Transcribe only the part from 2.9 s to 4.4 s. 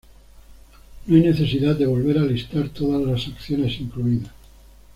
las acciones incluidas.